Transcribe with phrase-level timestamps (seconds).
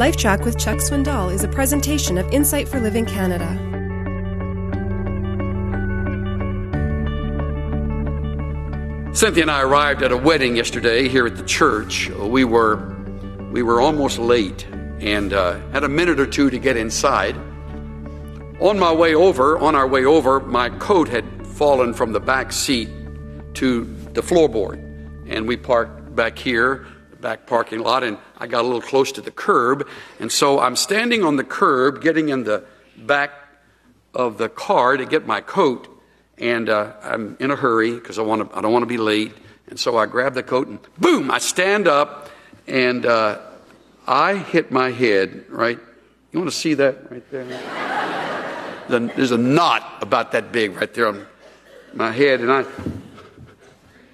[0.00, 3.46] LifeTrac with Chuck Swindoll is a presentation of Insight for Living Canada.
[9.14, 12.08] Cynthia and I arrived at a wedding yesterday here at the church.
[12.08, 12.96] We were
[13.52, 14.66] we were almost late
[15.00, 17.36] and uh, had a minute or two to get inside.
[18.58, 22.52] On my way over, on our way over, my coat had fallen from the back
[22.52, 22.88] seat
[23.52, 24.78] to the floorboard,
[25.28, 26.86] and we parked back here
[27.20, 29.86] back parking lot and I got a little close to the curb.
[30.18, 32.64] And so I'm standing on the curb, getting in the
[32.96, 33.32] back
[34.14, 35.88] of the car to get my coat.
[36.38, 38.96] And uh, I'm in a hurry because I, want to, I don't want to be
[38.96, 39.32] late.
[39.68, 42.30] And so I grab the coat and boom, I stand up
[42.66, 43.40] and uh,
[44.06, 45.78] I hit my head, right?
[46.32, 47.44] You want to see that right there?
[48.88, 51.26] the, there's a knot about that big right there on
[51.94, 52.40] my head.
[52.40, 52.64] And I,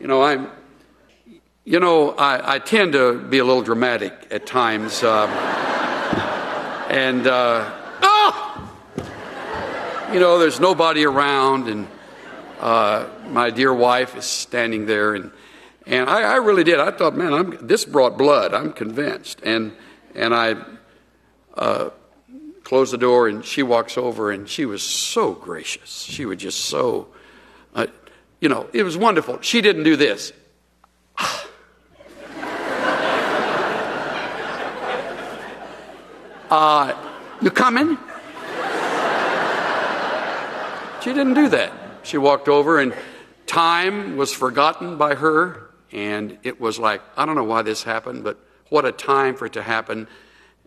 [0.00, 0.50] you know, I'm,
[1.68, 5.02] you know, I, I, tend to be a little dramatic at times.
[5.02, 5.26] Uh,
[6.88, 8.74] and, uh, oh!
[10.10, 11.86] You know, there's nobody around, and
[12.58, 15.14] uh, my dear wife is standing there.
[15.14, 15.30] And,
[15.84, 16.80] and I, I really did.
[16.80, 18.54] I thought, man, I'm, this brought blood.
[18.54, 19.42] I'm convinced.
[19.42, 19.72] And,
[20.14, 20.56] and I
[21.52, 21.90] uh,
[22.64, 26.00] closed the door, and she walks over, and she was so gracious.
[26.00, 27.08] She was just so,
[27.74, 27.88] uh,
[28.40, 29.42] you know, it was wonderful.
[29.42, 30.32] She didn't do this.
[36.50, 36.94] Uh,
[37.42, 37.98] you coming?
[41.02, 41.72] She didn't do that.
[42.02, 42.94] She walked over, and
[43.46, 45.70] time was forgotten by her.
[45.92, 48.38] And it was like, I don't know why this happened, but
[48.70, 50.08] what a time for it to happen.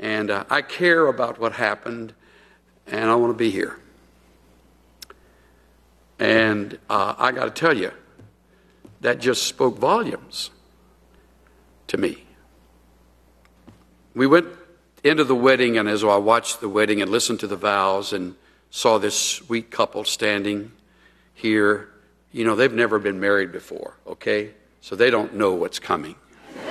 [0.00, 2.12] And uh, I care about what happened,
[2.86, 3.78] and I want to be here.
[6.18, 7.92] And uh, I got to tell you,
[9.00, 10.50] that just spoke volumes
[11.86, 12.24] to me.
[14.14, 14.46] We went
[15.08, 18.36] into the wedding, and as I watched the wedding and listened to the vows and
[18.70, 20.70] saw this sweet couple standing
[21.34, 21.88] here,
[22.32, 24.52] you know, they've never been married before, okay?
[24.80, 26.14] So they don't know what's coming.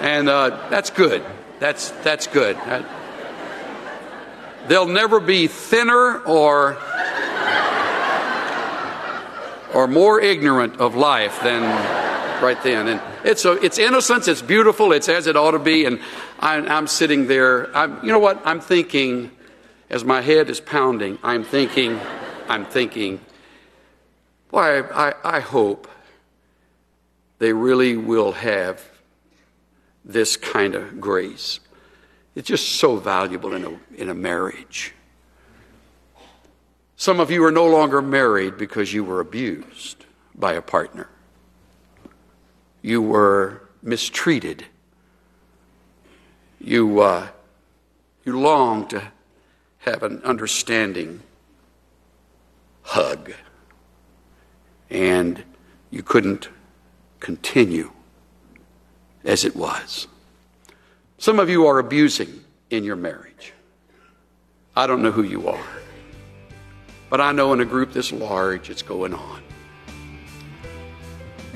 [0.00, 1.24] and uh, that's good.
[1.58, 2.56] That's, that's good.
[4.68, 6.78] they'll never be thinner or,
[9.74, 12.07] or more ignorant of life than
[12.42, 12.88] right then.
[12.88, 15.84] And it's, a, it's innocence, it's beautiful, it's as it ought to be.
[15.84, 16.00] And
[16.40, 17.74] I'm, I'm sitting there.
[17.76, 18.40] I'm, you know what?
[18.44, 19.30] I'm thinking,
[19.90, 22.00] as my head is pounding, I'm thinking,
[22.48, 23.20] I'm thinking,
[24.50, 25.88] boy, I, I hope
[27.38, 28.82] they really will have
[30.04, 31.60] this kind of grace.
[32.34, 34.94] It's just so valuable in a, in a marriage.
[36.96, 40.04] Some of you are no longer married because you were abused
[40.34, 41.08] by a partner
[42.88, 44.64] you were mistreated.
[46.58, 47.28] You, uh,
[48.24, 49.12] you longed to
[49.80, 51.20] have an understanding
[52.80, 53.34] hug,
[54.88, 55.44] and
[55.90, 56.48] you couldn't
[57.20, 57.90] continue
[59.22, 60.08] as it was.
[61.18, 63.52] Some of you are abusing in your marriage.
[64.74, 65.68] I don't know who you are,
[67.10, 69.42] but I know in a group this large it's going on.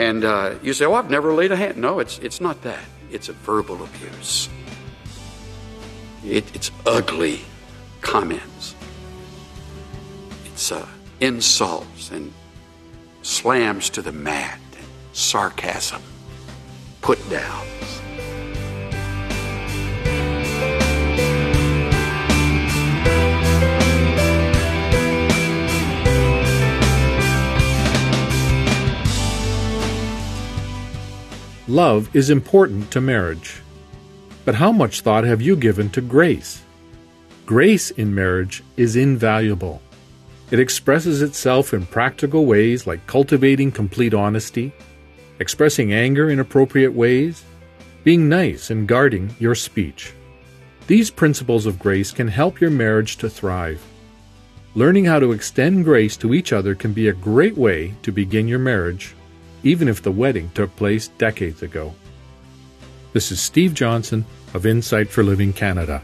[0.00, 2.82] And uh, you say, "Oh, I've never laid a hand." No, it's it's not that.
[3.10, 4.48] It's a verbal abuse.
[6.24, 7.42] It, it's ugly
[8.00, 8.74] comments.
[10.46, 10.86] It's uh,
[11.20, 12.32] insults and
[13.20, 14.58] slams to the mat,
[15.12, 16.00] sarcasm,
[17.02, 17.99] put downs.
[31.70, 33.62] Love is important to marriage.
[34.44, 36.62] But how much thought have you given to grace?
[37.46, 39.80] Grace in marriage is invaluable.
[40.50, 44.72] It expresses itself in practical ways like cultivating complete honesty,
[45.38, 47.44] expressing anger in appropriate ways,
[48.02, 50.12] being nice and guarding your speech.
[50.88, 53.80] These principles of grace can help your marriage to thrive.
[54.74, 58.48] Learning how to extend grace to each other can be a great way to begin
[58.48, 59.14] your marriage
[59.62, 61.94] even if the wedding took place decades ago.
[63.12, 64.24] This is Steve Johnson
[64.54, 66.02] of Insight for Living Canada.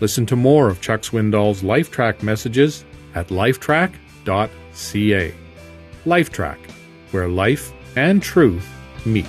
[0.00, 5.34] Listen to more of Chuck Swindoll's LifeTrac messages at lifetrac.ca.
[6.06, 6.58] LifeTrac,
[7.10, 8.68] where life and truth
[9.04, 9.26] meet.